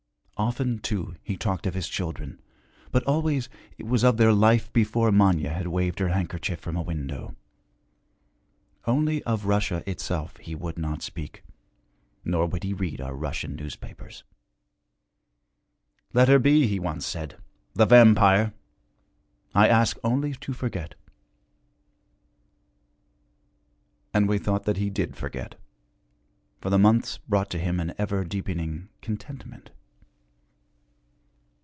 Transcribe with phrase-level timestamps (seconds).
[0.43, 2.41] Often, too, he talked of his children,
[2.91, 6.81] but always it was of their life before Manya had waved her handkerchief from a
[6.81, 7.35] window.
[8.85, 11.43] Only of Russia itself he would not speak,
[12.25, 14.23] nor would he read our Russian newspapers.
[16.11, 17.37] 'Let her be,' he once said,
[17.75, 18.51] 'the vampire!
[19.53, 20.95] I ask only to forget.'
[24.11, 25.53] And we thought that he did forget,
[26.59, 29.69] for the months brought to him an ever deepening contentment.